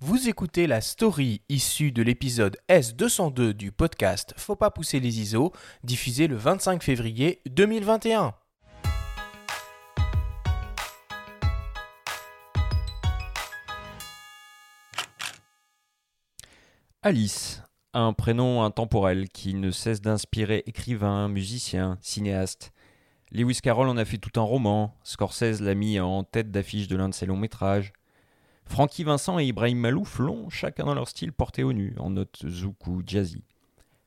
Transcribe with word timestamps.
Vous 0.00 0.28
écoutez 0.28 0.68
la 0.68 0.80
story 0.80 1.42
issue 1.48 1.90
de 1.90 2.02
l'épisode 2.02 2.56
S202 2.68 3.50
du 3.50 3.72
podcast 3.72 4.32
Faut 4.36 4.54
pas 4.54 4.70
pousser 4.70 5.00
les 5.00 5.18
ISO, 5.18 5.52
diffusé 5.82 6.28
le 6.28 6.36
25 6.36 6.84
février 6.84 7.40
2021. 7.50 8.32
Alice, 17.02 17.64
un 17.92 18.12
prénom 18.12 18.62
intemporel 18.62 19.28
qui 19.28 19.54
ne 19.54 19.72
cesse 19.72 20.00
d'inspirer 20.00 20.62
écrivains, 20.66 21.26
musiciens, 21.26 21.98
cinéastes. 22.02 22.72
Lewis 23.32 23.58
Carroll 23.60 23.88
en 23.88 23.96
a 23.96 24.04
fait 24.04 24.18
tout 24.18 24.38
un 24.38 24.44
roman, 24.44 24.94
Scorsese 25.02 25.60
l'a 25.60 25.74
mis 25.74 25.98
en 25.98 26.22
tête 26.22 26.52
d'affiche 26.52 26.86
de 26.86 26.94
l'un 26.94 27.08
de 27.08 27.14
ses 27.14 27.26
longs 27.26 27.36
métrages. 27.36 27.92
Francky 28.68 29.02
Vincent 29.02 29.38
et 29.38 29.46
Ibrahim 29.46 29.78
Malouf 29.78 30.18
l'ont, 30.20 30.48
chacun 30.50 30.84
dans 30.84 30.94
leur 30.94 31.08
style, 31.08 31.32
porté 31.32 31.64
au 31.64 31.72
nu, 31.72 31.94
en 31.98 32.10
note 32.10 32.44
zouk 32.46 32.86
ou 32.86 33.02
jazzy. 33.04 33.42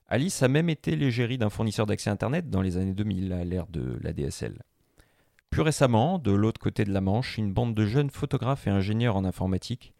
Alice 0.07 0.43
a 0.43 0.47
même 0.47 0.69
été 0.69 0.95
l'égérie 0.95 1.37
d'un 1.37 1.49
fournisseur 1.49 1.85
d'accès 1.85 2.09
Internet 2.09 2.49
dans 2.49 2.61
les 2.61 2.77
années 2.77 2.93
2000, 2.93 3.33
à 3.33 3.43
l'ère 3.43 3.67
de 3.67 3.97
la 4.01 4.13
DSL. 4.13 4.61
Plus 5.49 5.61
récemment, 5.61 6.19
de 6.19 6.31
l'autre 6.31 6.61
côté 6.61 6.85
de 6.85 6.93
la 6.93 7.01
Manche, 7.01 7.37
une 7.37 7.51
bande 7.51 7.75
de 7.75 7.85
jeunes 7.85 8.09
photographes 8.09 8.67
et 8.67 8.69
ingénieurs 8.69 9.17
en 9.17 9.25
informatique 9.25 9.93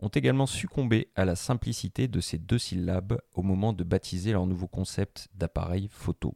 ont 0.00 0.08
également 0.08 0.46
succombé 0.46 1.08
à 1.16 1.24
la 1.24 1.34
simplicité 1.34 2.08
de 2.08 2.20
ces 2.20 2.38
deux 2.38 2.58
syllabes 2.58 3.18
au 3.34 3.42
moment 3.42 3.72
de 3.72 3.84
baptiser 3.84 4.32
leur 4.32 4.46
nouveau 4.46 4.66
concept 4.66 5.28
d'appareil 5.34 5.88
photo. 5.90 6.34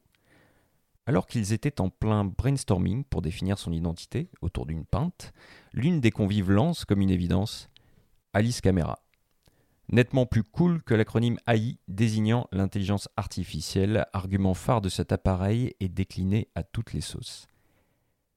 Alors 1.05 1.27
qu'ils 1.27 1.53
étaient 1.53 1.81
en 1.81 1.91
plein 1.91 2.25
brainstorming 2.25 3.05
pour 3.05 3.23
définir 3.23 3.59
son 3.59 3.73
identité 3.73 4.31
autour 4.41 4.67
d'une 4.67 4.85
pinte, 4.85 5.33
l'une 5.73 6.01
des 6.01 6.13
convives 6.13 6.51
lance 6.51 6.85
comme 6.85 7.01
une 7.01 7.11
évidence 7.11 7.69
Alice 8.35 8.63
Camera. 8.63 8.99
Nettement 9.91 10.25
plus 10.25 10.43
cool 10.43 10.83
que 10.83 10.95
l'acronyme 10.95 11.39
AI 11.47 11.77
désignant 11.87 12.47
l'intelligence 12.51 13.11
artificielle, 13.19 14.07
argument 14.15 14.55
phare 14.55 14.81
de 14.81 14.89
cet 14.89 15.13
appareil 15.13 15.75
est 15.81 15.91
décliné 15.91 16.49
à 16.55 16.63
toutes 16.63 16.95
les 16.95 17.03
sauces. 17.03 17.47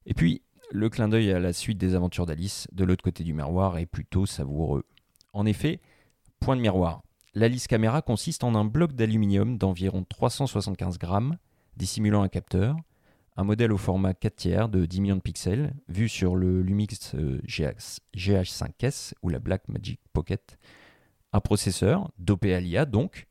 Et 0.06 0.14
puis, 0.14 0.42
le 0.72 0.90
clin 0.90 1.08
d'œil 1.08 1.32
à 1.32 1.40
la 1.40 1.54
suite 1.54 1.78
des 1.78 1.96
aventures 1.96 2.26
d'Alice 2.26 2.68
de 2.74 2.84
l'autre 2.84 3.04
côté 3.04 3.24
du 3.24 3.34
miroir 3.34 3.78
est 3.78 3.86
plutôt 3.86 4.26
savoureux. 4.26 4.84
En 5.32 5.46
effet, 5.46 5.80
point 6.42 6.58
de 6.58 6.62
miroir, 6.62 7.02
l'Alice 7.34 7.68
Camera 7.68 8.02
consiste 8.02 8.44
en 8.44 8.54
un 8.54 8.66
bloc 8.66 8.94
d'aluminium 8.94 9.58
d'environ 9.58 10.04
375 10.04 10.98
grammes, 10.98 11.38
dissimulant 11.78 12.22
un 12.22 12.30
capteur, 12.30 12.76
un 13.38 13.44
modèle 13.44 13.74
au 13.74 13.78
format 13.78 14.14
4 14.14 14.36
tiers 14.36 14.70
de 14.70 14.86
10 14.86 15.02
millions 15.02 15.16
de 15.16 15.22
pixels, 15.22 15.74
vu 15.88 16.08
sur 16.08 16.36
le 16.36 16.62
Lumix 16.62 17.16
euh, 17.16 17.42
GH5S 17.46 19.14
ou 19.22 19.30
la 19.30 19.40
Blackmagic 19.40 20.00
Pocket, 20.14 20.58
un 21.34 21.42
processeur, 21.42 22.12
dopé 22.18 22.58
donc, 22.86 23.28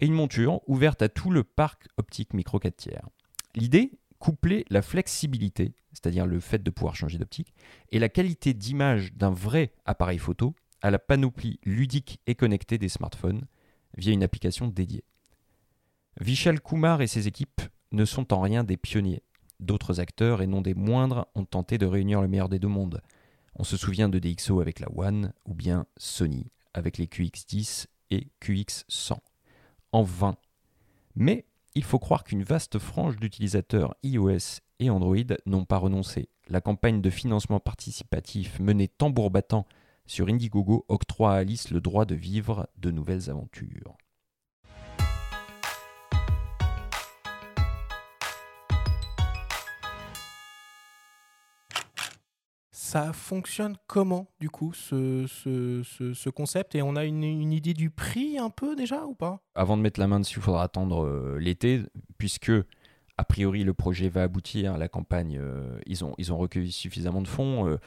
et 0.00 0.06
une 0.06 0.12
monture 0.12 0.60
ouverte 0.66 1.00
à 1.00 1.08
tout 1.08 1.30
le 1.30 1.42
parc 1.42 1.88
optique 1.96 2.34
micro 2.34 2.58
4 2.58 2.76
tiers. 2.76 3.08
L'idée, 3.54 3.92
coupler 4.18 4.64
la 4.68 4.82
flexibilité, 4.82 5.74
c'est-à-dire 5.92 6.26
le 6.26 6.40
fait 6.40 6.62
de 6.62 6.70
pouvoir 6.70 6.96
changer 6.96 7.18
d'optique, 7.18 7.54
et 7.92 7.98
la 7.98 8.08
qualité 8.08 8.52
d'image 8.52 9.14
d'un 9.14 9.30
vrai 9.30 9.72
appareil 9.86 10.18
photo 10.18 10.54
à 10.82 10.90
la 10.90 10.98
panoplie 10.98 11.60
ludique 11.64 12.20
et 12.26 12.34
connectée 12.34 12.76
des 12.76 12.90
smartphones 12.90 13.46
via 13.96 14.12
une 14.12 14.22
application 14.22 14.68
dédiée. 14.68 15.04
Vishal 16.20 16.60
Kumar 16.60 17.00
et 17.00 17.06
ses 17.06 17.26
équipes 17.26 17.62
ne 17.94 18.04
sont 18.04 18.32
en 18.32 18.40
rien 18.40 18.64
des 18.64 18.76
pionniers. 18.76 19.22
D'autres 19.60 20.00
acteurs, 20.00 20.42
et 20.42 20.46
non 20.46 20.60
des 20.60 20.74
moindres, 20.74 21.26
ont 21.34 21.44
tenté 21.44 21.78
de 21.78 21.86
réunir 21.86 22.20
le 22.20 22.28
meilleur 22.28 22.48
des 22.48 22.58
deux 22.58 22.68
mondes. 22.68 23.00
On 23.56 23.64
se 23.64 23.76
souvient 23.76 24.08
de 24.08 24.18
DxO 24.18 24.60
avec 24.60 24.80
la 24.80 24.88
One, 24.94 25.32
ou 25.46 25.54
bien 25.54 25.86
Sony 25.96 26.46
avec 26.74 26.98
les 26.98 27.06
QX10 27.06 27.86
et 28.10 28.28
QX100. 28.42 29.16
En 29.92 30.02
vain. 30.02 30.36
Mais 31.14 31.46
il 31.76 31.84
faut 31.84 32.00
croire 32.00 32.24
qu'une 32.24 32.42
vaste 32.42 32.78
frange 32.78 33.16
d'utilisateurs 33.16 33.94
iOS 34.02 34.60
et 34.80 34.90
Android 34.90 35.16
n'ont 35.46 35.64
pas 35.64 35.78
renoncé. 35.78 36.28
La 36.48 36.60
campagne 36.60 37.00
de 37.00 37.10
financement 37.10 37.60
participatif 37.60 38.58
menée 38.58 38.88
tambour 38.88 39.30
battant 39.30 39.66
sur 40.06 40.28
Indiegogo 40.28 40.84
octroie 40.88 41.32
à 41.32 41.36
Alice 41.36 41.70
le 41.70 41.80
droit 41.80 42.04
de 42.04 42.14
vivre 42.14 42.68
de 42.76 42.90
nouvelles 42.90 43.30
aventures. 43.30 43.96
Ça 52.94 53.12
fonctionne 53.12 53.74
comment, 53.88 54.28
du 54.38 54.50
coup, 54.50 54.72
ce, 54.72 55.26
ce, 55.26 55.82
ce, 55.82 56.30
concept? 56.30 56.76
Et 56.76 56.82
on 56.82 56.94
a 56.94 57.04
une, 57.04 57.24
idée 57.24 57.74
du 57.74 57.90
prix 57.90 58.38
un 58.38 58.50
peu 58.50 58.76
déjà 58.76 59.04
ou 59.04 59.14
pas? 59.14 59.40
Avant 59.56 59.76
de 59.76 59.82
mettre 59.82 59.98
la 59.98 60.06
main 60.06 60.20
dessus, 60.20 60.38
il 60.38 60.42
faudra 60.42 60.62
attendre 60.62 61.04
euh, 61.04 61.36
l'été, 61.40 61.82
puisque 62.18 62.52
a 63.18 63.24
priori 63.24 63.64
le 63.64 63.74
projet 63.74 64.08
va 64.08 64.22
aboutir. 64.22 64.78
La 64.78 64.86
campagne, 64.86 65.40
euh, 65.40 65.76
ils, 65.86 66.04
ont, 66.04 66.14
ils 66.18 66.32
ont 66.32 66.38
recueilli 66.38 66.70
suffisamment 66.70 67.20
de 67.20 67.26
fonds. 67.26 67.66
Euh, 67.66 67.78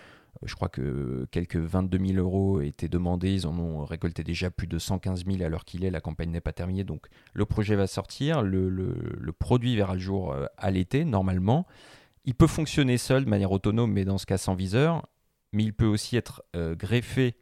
je 0.43 0.53
crois 0.55 0.67
que 0.67 1.25
quelques 1.31 1.55
22 1.55 2.05
000 2.05 2.19
euros 2.19 2.59
étaient 2.59 2.89
demandés. 2.89 3.33
Ils 3.33 3.47
en 3.47 3.57
ont 3.57 3.85
récolté 3.85 4.25
déjà 4.25 4.51
plus 4.51 4.67
de 4.67 4.77
115 4.77 5.23
000 5.25 5.41
à 5.41 5.47
l'heure 5.47 5.63
qu'il 5.63 5.85
est. 5.85 5.89
La 5.89 6.01
campagne 6.01 6.31
n'est 6.31 6.41
pas 6.41 6.51
terminée. 6.51 6.83
Donc 6.83 7.07
le 7.31 7.45
projet 7.45 7.77
va 7.77 7.87
sortir. 7.87 8.41
Le, 8.41 8.67
le, 8.67 8.93
le 9.17 9.31
produit 9.31 9.73
verra 9.77 9.93
le 9.93 10.01
jour 10.01 10.35
à 10.57 10.69
l'été, 10.69 11.05
normalement. 11.05 11.65
Il 12.27 12.35
peut 12.35 12.45
fonctionner 12.45 12.97
seul 12.97 13.23
de 13.23 13.29
manière 13.29 13.53
autonome, 13.53 13.93
mais 13.93 14.03
dans 14.03 14.17
ce 14.17 14.25
cas 14.25 14.37
sans 14.37 14.53
viseur. 14.53 15.07
Mais 15.53 15.63
il 15.63 15.73
peut 15.73 15.85
aussi 15.85 16.17
être 16.17 16.43
euh, 16.57 16.75
greffé 16.75 17.37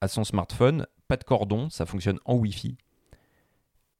à 0.00 0.08
son 0.08 0.24
smartphone. 0.24 0.86
Pas 1.08 1.18
de 1.18 1.24
cordon, 1.24 1.68
ça 1.68 1.84
fonctionne 1.84 2.18
en 2.24 2.34
Wi-Fi. 2.36 2.78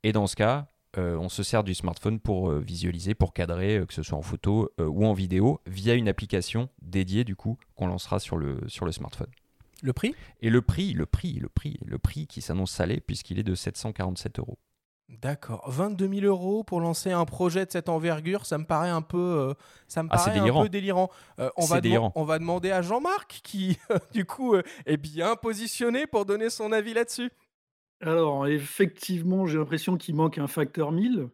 Et 0.03 0.13
dans 0.13 0.27
ce 0.27 0.35
cas, 0.35 0.69
euh, 0.97 1.19
on 1.19 1.29
se 1.29 1.43
sert 1.43 1.63
du 1.63 1.75
smartphone 1.75 2.21
pour 2.21 2.51
euh, 2.51 2.59
visualiser, 2.59 3.15
pour 3.15 3.35
cadrer, 3.35 3.85
que 3.87 3.93
ce 3.93 4.03
soit 4.03 4.17
en 4.17 4.23
photo 4.23 4.73
ou 4.79 5.05
en 5.05 5.13
vidéo, 5.13 5.61
via 5.67 5.93
une 5.93 6.09
application 6.09 6.71
dédiée 6.81 7.25
du 7.25 7.37
coup 7.37 7.59
qu'on 7.75 7.87
lancera 7.87 8.19
sur 8.19 8.39
le, 8.39 8.61
sur 8.67 8.87
le 8.87 8.93
smartphone. 8.93 9.31
Le 9.83 9.93
prix? 9.93 10.15
Et 10.41 10.49
le 10.49 10.63
prix, 10.63 10.95
le 10.95 11.05
prix, 11.05 11.35
le 11.35 11.51
prix, 11.51 11.79
le 11.85 11.99
prix 11.99 12.27
qui 12.27 12.41
s'annonce 12.41 12.71
salé 12.71 13.01
puisqu'il 13.01 13.39
est 13.39 13.43
de 13.43 13.55
747 13.55 14.39
euros. 14.39 14.59
D'accord. 15.09 15.71
22 15.71 16.09
000 16.21 16.27
euros 16.27 16.65
pour 16.65 16.81
lancer 16.81 17.13
un 17.13 17.25
projet 17.25 17.67
de 17.67 17.71
cette 17.71 17.89
envergure, 17.89 18.47
ça 18.47 18.57
me 18.57 18.65
paraît 18.65 18.89
un 18.89 19.03
peu, 19.03 19.19
euh, 19.19 19.55
ça 19.87 20.03
me 20.03 20.09
ah, 20.11 20.17
paraît 20.17 20.33
délirant. 20.33 20.61
un 20.61 20.63
peu 20.63 20.69
délirant. 20.71 21.11
Euh, 21.39 21.51
on, 21.57 21.67
va 21.67 21.81
délirant. 21.81 22.13
on 22.15 22.25
va 22.25 22.39
demander 22.39 22.71
à 22.71 22.81
Jean-Marc 22.81 23.41
qui, 23.45 23.79
du 24.13 24.25
coup, 24.25 24.55
euh, 24.55 24.63
est 24.87 24.97
bien 24.97 25.37
positionné 25.37 26.07
pour 26.07 26.25
donner 26.25 26.49
son 26.49 26.73
avis 26.73 26.95
là-dessus. 26.95 27.31
Alors, 28.01 28.47
effectivement, 28.47 29.47
j'ai 29.47 29.59
l'impression 29.59 29.97
qu'il 29.97 30.15
manque 30.15 30.39
un 30.39 30.47
facteur 30.47 30.91
1000 30.91 31.29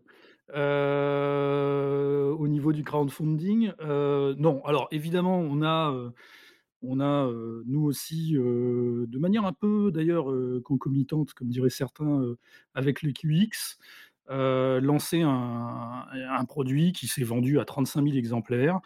au 0.53 2.49
niveau 2.49 2.73
du 2.73 2.83
crowdfunding. 2.83 3.73
non, 3.81 4.63
alors 4.65 4.89
évidemment, 4.91 5.39
on 5.39 5.63
a 5.63 5.95
on 6.83 7.01
a, 7.01 7.31
nous 7.67 7.85
aussi, 7.85 8.33
de 8.33 9.19
manière 9.19 9.45
un 9.45 9.53
peu 9.53 9.91
d'ailleurs 9.93 10.33
concomitante, 10.65 11.35
comme 11.35 11.49
diraient 11.49 11.71
certains, 11.71 12.23
avec 12.75 13.03
le 13.03 13.13
QX, 13.13 13.79
lancé 14.29 15.23
un, 15.23 16.45
produit 16.49 16.93
qui 16.93 17.07
s'est 17.07 17.25
vendu 17.25 17.61
à 17.61 17.65
35 17.65 18.05
000 18.05 18.17
exemplaires, 18.17 18.81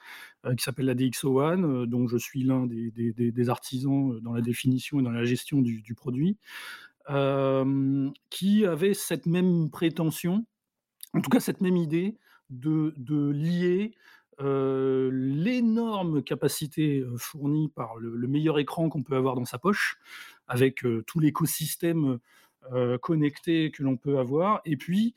qui 0.57 0.63
s'appelle 0.63 0.87
la 0.87 0.95
DxO1, 0.95 1.87
dont 1.87 2.09
je 2.09 2.17
suis 2.17 2.43
l'un 2.43 2.67
des, 2.67 3.51
artisans 3.51 4.19
dans 4.21 4.33
la 4.33 4.41
définition 4.41 5.01
et 5.01 5.03
dans 5.03 5.11
la 5.11 5.25
gestion 5.25 5.63
du, 5.63 5.95
produit, 5.95 6.37
qui 8.31 8.67
avait 8.67 8.95
cette 8.95 9.27
même 9.27 9.71
prétention, 9.71 10.47
en 11.13 11.21
tout 11.21 11.31
cas 11.31 11.41
cette 11.41 11.61
même 11.61 11.77
idée 11.77 12.17
de, 12.51 12.93
de 12.97 13.31
lier 13.31 13.95
capacité 16.21 17.05
fournie 17.17 17.69
par 17.69 17.97
le, 17.97 18.27
meilleur 18.29 18.59
écran 18.59 18.89
qu'on 18.89 19.03
peut 19.03 19.17
avoir 19.17 19.35
dans 19.35 19.45
sa 19.45 19.59
poche, 19.59 19.99
avec 20.49 20.85
tout 21.07 21.21
l'écosystème 21.21 22.19
connecté 23.03 23.71
que 23.71 23.83
l'on 23.83 23.97
peut 23.97 24.19
avoir, 24.19 24.61
et 24.65 24.77
puis 24.77 25.15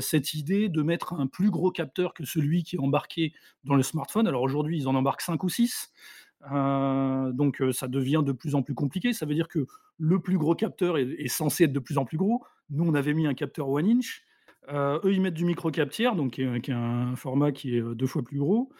cette 0.00 0.34
idée 0.34 0.68
de 0.68 0.82
mettre 0.82 1.14
un 1.14 1.26
plus 1.26 1.50
gros 1.50 1.70
capteur 1.70 2.12
que 2.12 2.24
celui 2.24 2.62
qui 2.62 2.76
est 2.76 2.80
embarqué 2.80 3.32
dans 3.64 3.74
le 3.74 3.82
smartphone. 3.82 4.26
Alors 4.26 4.42
aujourd'hui, 4.42 4.78
ils 4.78 4.88
en 4.88 4.94
embarquent 4.94 5.22
5 5.22 5.42
ou 5.42 5.48
6. 5.48 5.92
donc 6.50 7.62
ça 7.72 7.88
devient 7.88 8.22
de 8.24 8.32
plus 8.32 8.54
en 8.54 8.62
plus 8.62 8.74
compliqué. 8.74 9.12
Ça 9.12 9.26
veut 9.26 9.34
dire 9.34 9.48
que 9.48 9.66
le 9.98 10.20
plus 10.20 10.38
gros 10.38 10.54
capteur 10.54 10.98
est, 10.98 11.08
est, 11.18 11.28
censé 11.28 11.64
être 11.64 11.72
de 11.72 11.78
plus 11.78 11.98
en 11.98 12.04
plus 12.04 12.18
gros. 12.18 12.44
Nous, 12.70 12.84
on 12.84 12.94
avait 12.94 13.14
mis 13.14 13.26
un 13.26 13.34
capteur 13.34 13.68
one 13.68 13.86
inch. 13.86 14.24
Euh, 14.68 14.98
eux, 15.04 15.12
ils 15.12 15.20
mettent 15.20 15.34
du 15.34 15.44
micro-captière, 15.44 16.14
donc 16.14 16.32
qui 16.32 16.42
est, 16.42 16.70
un 16.70 17.16
format 17.16 17.52
qui 17.52 17.76
est 17.76 17.82
deux 17.82 18.06
fois 18.06 18.22
plus 18.22 18.38
gros. 18.38 18.70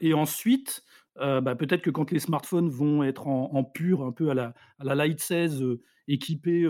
et 0.00 0.14
ensuite, 0.14 0.84
bah, 1.16 1.54
peut-être 1.54 1.82
que 1.82 1.90
quand 1.90 2.10
les 2.10 2.20
smartphones 2.20 2.70
vont 2.70 3.02
être 3.02 3.26
en, 3.26 3.64
pur, 3.64 4.04
un 4.04 4.12
peu 4.12 4.30
à 4.30 4.34
la, 4.34 4.54
à 4.78 4.84
la 4.84 4.94
Light 4.94 5.20
16, 5.20 5.64
équipés 6.08 6.66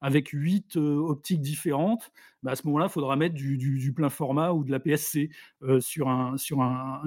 avec 0.00 0.28
8 0.28 0.76
optiques 0.76 1.40
différentes, 1.40 2.10
bah, 2.42 2.52
à 2.52 2.56
ce 2.56 2.66
moment-là, 2.66 2.86
il 2.86 2.92
faudra 2.92 3.16
mettre 3.16 3.34
du, 3.34 3.92
plein 3.94 4.08
format 4.08 4.52
ou 4.52 4.64
de 4.64 4.70
la 4.70 4.78
PSC 4.78 5.30
sur, 5.80 6.08
un, 6.08 6.36
sur 6.36 6.62
un, 6.62 7.02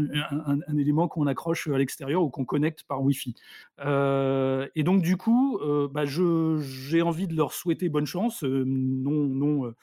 élément 0.77 1.07
qu'on 1.07 1.27
accroche 1.27 1.67
à 1.67 1.77
l'extérieur 1.77 2.23
ou 2.23 2.29
qu'on 2.29 2.45
connecte 2.45 2.83
par 2.83 3.01
Wi-Fi. 3.01 3.35
et 3.79 4.83
donc, 4.83 5.01
du 5.01 5.15
coup, 5.15 5.59
bah, 5.91 6.03
j'ai 6.05 7.01
envie 7.01 7.27
de 7.27 7.35
leur 7.35 7.53
souhaiter 7.53 7.87
bonne 7.87 8.05
chance, 8.05 8.43
non, 8.43 9.27
non, 9.27 9.73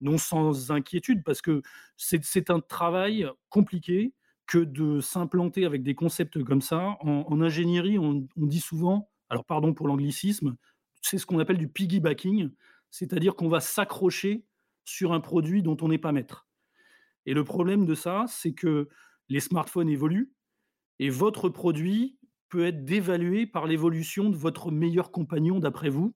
non 0.00 0.18
sans 0.18 0.70
inquiétude, 0.70 1.22
parce 1.24 1.40
que 1.40 1.62
c'est 1.96 2.50
un 2.50 2.60
travail 2.60 3.26
compliqué 3.48 4.12
que 4.46 4.58
de 4.58 5.00
s'implanter 5.00 5.64
avec 5.64 5.82
des 5.82 5.94
concepts 5.94 6.42
comme 6.44 6.60
ça. 6.60 6.96
En, 7.00 7.40
ingénierie, 7.40 7.98
on, 7.98 8.26
dit 8.36 8.60
souvent, 8.60 9.10
alors 9.28 9.44
pardon 9.44 9.74
pour 9.74 9.88
l'anglicisme, 9.88 10.56
c'est 11.02 11.18
ce 11.18 11.26
qu'on 11.26 11.38
appelle 11.38 11.58
du 11.58 11.68
piggybacking, 11.68 12.50
c'est-à-dire 12.90 13.34
qu'on 13.34 13.48
va 13.48 13.60
s'accrocher 13.60 14.44
sur 14.84 15.12
un 15.12 15.20
produit 15.20 15.62
dont 15.62 15.76
on 15.80 15.88
n'est 15.88 15.98
pas 15.98 16.12
maître. 16.12 16.46
Et 17.26 17.34
le 17.34 17.42
problème 17.42 17.86
de 17.86 17.94
ça, 17.94 18.24
c'est 18.28 18.52
que 18.52 18.88
les 19.28 19.40
smartphones 19.40 19.88
évoluent 19.88 20.32
et 21.00 21.10
votre 21.10 21.48
produit 21.48 22.16
peut 22.48 22.64
être 22.64 22.84
dévalué 22.84 23.46
par 23.46 23.66
l'évolution 23.66 24.30
de 24.30 24.36
votre 24.36 24.70
meilleur 24.70 25.10
compagnon 25.10 25.58
d'après 25.58 25.88
vous 25.88 26.14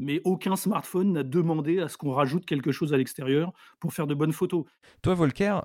mais 0.00 0.20
aucun 0.24 0.56
smartphone 0.56 1.12
n'a 1.12 1.22
demandé 1.22 1.78
à 1.78 1.88
ce 1.88 1.96
qu'on 1.96 2.10
rajoute 2.10 2.46
quelque 2.46 2.72
chose 2.72 2.92
à 2.94 2.96
l'extérieur 2.96 3.52
pour 3.78 3.92
faire 3.92 4.06
de 4.06 4.14
bonnes 4.14 4.32
photos. 4.32 4.64
Toi, 5.02 5.14
Volker, 5.14 5.60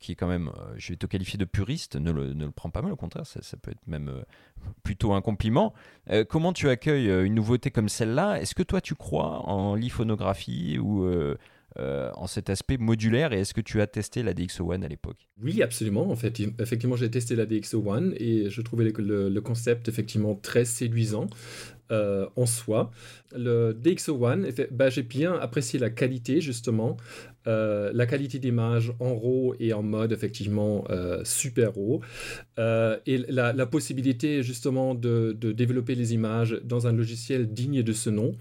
qui 0.00 0.12
est 0.12 0.14
quand 0.14 0.26
même, 0.26 0.48
euh, 0.48 0.74
je 0.76 0.92
vais 0.92 0.96
te 0.96 1.06
qualifier 1.06 1.38
de 1.38 1.44
puriste, 1.44 1.96
ne 1.96 2.10
le, 2.10 2.32
ne 2.32 2.46
le 2.46 2.50
prends 2.50 2.70
pas 2.70 2.80
mal, 2.80 2.92
au 2.92 2.96
contraire, 2.96 3.26
ça, 3.26 3.56
peut 3.58 3.70
être 3.70 3.86
même 3.86 4.08
euh, 4.08 4.22
plutôt 4.82 5.12
un 5.12 5.20
compliment. 5.20 5.74
Euh, 6.10 6.24
comment 6.24 6.54
tu 6.54 6.68
accueilles 6.70 7.26
une 7.26 7.34
nouveauté 7.34 7.70
comme 7.70 7.90
celle-là? 7.90 8.40
Est-ce 8.40 8.54
que 8.54 8.62
toi, 8.62 8.80
tu 8.80 8.94
crois 8.94 9.46
en 9.48 9.74
liphonographie 9.74 10.78
ou 10.78 11.06
en 11.78 12.26
cet 12.26 12.50
aspect 12.50 12.76
modulaire 12.78 13.32
et 13.32 13.40
est-ce 13.40 13.54
que 13.54 13.60
tu 13.60 13.80
as 13.80 13.86
testé 13.86 14.22
la 14.22 14.32
DxO 14.32 14.72
One 14.72 14.84
à 14.84 14.88
l'époque? 14.88 15.28
Oui, 15.42 15.62
absolument. 15.62 16.10
En 16.10 16.16
fait, 16.16 16.40
effectivement, 16.58 16.96
j'ai 16.96 17.10
testé 17.10 17.36
la 17.36 17.46
DxO 17.46 17.82
One 17.86 18.14
et 18.18 18.50
je 18.50 18.62
trouvais 18.62 18.84
le, 18.84 19.40
concept 19.40 19.88
effectivement 19.88 20.34
très 20.34 20.64
séduisant. 20.64 21.28
Euh, 21.92 22.26
en 22.34 22.46
soi. 22.46 22.90
Le 23.32 23.72
DxO 23.72 24.18
One, 24.20 24.48
bah, 24.72 24.90
j'ai 24.90 25.04
bien 25.04 25.34
apprécié 25.34 25.78
la 25.78 25.88
qualité 25.88 26.40
justement, 26.40 26.96
euh, 27.46 27.92
la 27.94 28.06
qualité 28.06 28.40
d'image 28.40 28.92
en 28.98 29.14
RAW 29.16 29.54
et 29.60 29.72
en 29.72 29.84
mode 29.84 30.10
effectivement 30.10 30.84
super 31.22 31.74
RAW, 31.76 32.00
et 33.06 33.18
la, 33.28 33.66
possibilité 33.66 34.42
justement 34.42 34.96
de, 34.96 35.32
développer 35.32 35.94
les 35.94 36.12
images 36.12 36.60
dans 36.64 36.88
un 36.88 36.92
logiciel 36.92 37.52
digne 37.52 37.84
de 37.84 37.92
ce 37.92 38.10
nom 38.10 38.34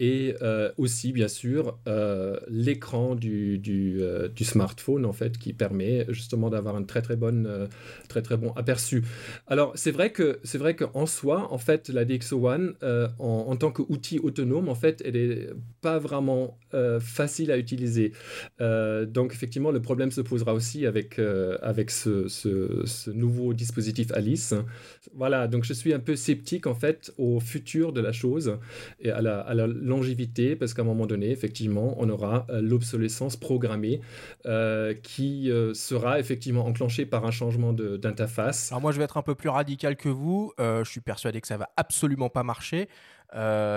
et 0.00 0.34
euh, 0.40 0.72
aussi 0.78 1.12
bien 1.12 1.28
sûr 1.28 1.78
euh, 1.86 2.40
l'écran 2.48 3.14
du, 3.14 3.60
euh, 3.68 4.28
du, 4.28 4.44
smartphone 4.44 5.04
en 5.04 5.12
fait 5.12 5.36
qui 5.36 5.52
permet 5.52 6.06
justement 6.08 6.48
d'avoir 6.48 6.74
un 6.74 6.84
très 6.84 7.02
très 7.02 7.16
bonne 7.16 7.68
très 8.08 8.22
très 8.22 8.38
bon 8.38 8.50
aperçu. 8.52 9.04
Alors 9.46 9.72
c'est 9.74 9.90
vrai 9.90 10.10
que 10.10 10.40
c'est 10.42 10.56
vrai 10.56 10.74
qu'en 10.74 11.04
soi 11.04 11.52
en 11.52 11.58
fait 11.58 11.90
la 11.90 12.06
DxO 12.06 12.48
One 12.48 12.74
en, 12.82 13.10
en, 13.18 13.56
tant 13.56 13.70
qu'outil 13.70 14.18
autonome 14.18 14.70
en 14.70 14.74
fait 14.74 15.02
elle 15.04 15.16
est 15.16 15.50
pas 15.82 15.98
vraiment 15.98 16.58
facile 17.00 17.50
à 17.52 17.58
utiliser. 17.58 18.12
donc 18.58 19.34
effectivement 19.34 19.70
le 19.70 19.82
problème 19.82 20.10
se 20.10 20.22
posera 20.22 20.54
aussi 20.54 20.86
avec 20.86 21.18
avec 21.60 21.90
ce, 21.90 22.28
ce, 22.28 23.10
nouveau 23.10 23.52
dispositif 23.52 24.12
Alice. 24.12 24.54
Voilà 25.14 25.46
donc 25.46 25.64
je 25.64 25.74
suis 25.74 25.92
un 25.92 26.00
peu 26.00 26.16
sceptique 26.16 26.66
en 26.66 26.74
fait 26.74 27.12
au 27.18 27.38
futur 27.38 27.92
de 27.92 28.00
la 28.00 28.12
chose 28.12 28.56
et 29.00 29.10
à 29.10 29.20
la 29.20 29.66
longévité, 29.90 30.56
parce 30.56 30.72
qu'à 30.72 30.82
un 30.82 30.86
moment 30.86 31.06
donné, 31.06 31.30
effectivement, 31.30 31.94
on 31.98 32.08
aura 32.08 32.46
euh, 32.48 32.62
l'obsolescence 32.62 33.36
programmée 33.36 34.00
euh, 34.46 34.94
qui 34.94 35.50
euh, 35.50 35.74
sera 35.74 36.18
effectivement 36.18 36.64
enclenchée 36.64 37.04
par 37.04 37.26
un 37.26 37.30
changement 37.30 37.74
d'interface. 37.74 38.72
Alors 38.72 38.80
moi, 38.80 38.92
je 38.92 38.98
vais 38.98 39.04
être 39.04 39.18
un 39.18 39.22
peu 39.22 39.34
plus 39.34 39.50
radical 39.50 39.96
que 39.96 40.08
vous. 40.08 40.52
je 40.58 40.88
suis 40.88 41.00
persuadé 41.00 41.40
que 41.40 41.46
ça 41.46 41.56
va 41.56 41.68
absolument 41.76 42.30
pas 42.30 42.42
marcher. 42.42 42.88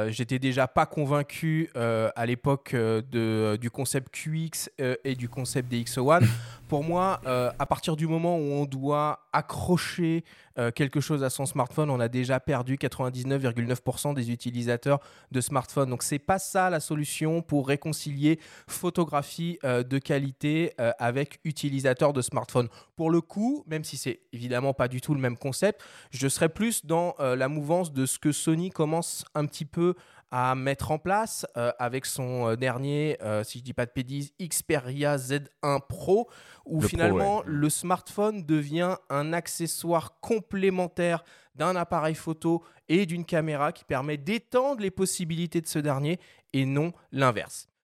J'étais 0.09 0.39
déjà 0.39 0.67
pas 0.67 0.85
convaincu 0.85 1.69
à 1.75 2.25
l'époque 2.25 2.73
de, 2.73 3.57
du 3.59 3.69
concept 3.69 4.13
QX 4.13 4.69
et 5.03 5.15
du 5.15 5.29
concept 5.29 5.71
DxO1. 5.71 6.25
Pour 6.67 6.83
moi, 6.83 7.21
à 7.25 7.65
partir 7.65 7.95
du 7.95 8.07
moment 8.07 8.37
où 8.37 8.51
on 8.53 8.65
doit 8.65 9.23
accrocher 9.33 10.23
euh, 10.59 10.71
quelque 10.71 10.99
chose 10.99 11.23
à 11.23 11.29
son 11.29 11.45
smartphone, 11.45 11.89
on 11.89 11.99
a 11.99 12.07
déjà 12.07 12.39
perdu 12.39 12.75
99,9% 12.75 14.13
des 14.13 14.31
utilisateurs 14.31 14.99
de 15.31 15.41
smartphones. 15.41 15.89
Donc 15.89 16.03
c'est 16.03 16.19
pas 16.19 16.37
ça 16.37 16.69
la 16.69 16.79
solution 16.79 17.41
pour 17.41 17.67
réconcilier 17.67 18.39
photographie 18.67 19.57
euh, 19.63 19.81
de 19.83 19.97
qualité 19.97 20.73
euh, 20.79 20.91
avec 20.99 21.39
utilisateurs 21.43 22.13
de 22.13 22.21
smartphone. 22.21 22.69
Pour 22.95 23.09
le 23.09 23.21
coup, 23.21 23.63
même 23.67 23.83
si 23.83 23.97
c'est 23.97 24.19
évidemment 24.31 24.73
pas 24.73 24.87
du 24.87 25.01
tout 25.01 25.15
le 25.15 25.19
même 25.19 25.37
concept, 25.37 25.81
je 26.11 26.27
serais 26.27 26.49
plus 26.49 26.85
dans 26.85 27.15
la 27.19 27.47
mouvance 27.47 27.91
de 27.91 28.05
ce 28.05 28.19
que 28.19 28.31
Sony 28.31 28.69
commence 28.69 29.25
un 29.33 29.42
petit 29.45 29.65
peu 29.65 29.95
à 30.31 30.55
mettre 30.55 30.91
en 30.91 30.97
place 30.97 31.45
avec 31.77 32.05
son 32.07 32.55
dernier, 32.55 33.17
si 33.43 33.59
je 33.59 33.63
dis 33.63 33.73
pas 33.73 33.85
de 33.85 33.91
pédis, 33.91 34.33
Xperia 34.41 35.17
Z1 35.17 35.79
Pro, 35.87 36.27
où 36.65 36.81
finalement 36.81 37.43
le 37.45 37.69
smartphone 37.69 38.43
devient 38.43 38.95
un 39.09 39.31
accessoire 39.31 40.19
complémentaire 40.21 41.23
d'un 41.53 41.75
appareil 41.75 42.15
photo 42.15 42.63
et 42.89 43.05
d'une 43.05 43.25
caméra 43.25 43.71
qui 43.71 43.85
permet 43.85 44.17
d'étendre 44.17 44.81
les 44.81 44.89
possibilités 44.89 45.61
de 45.61 45.67
ce 45.67 45.77
dernier 45.77 46.19
et 46.51 46.65
non 46.65 46.93
l'inverse. 47.11 47.67